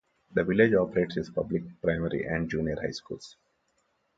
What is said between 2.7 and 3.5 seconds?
high schools.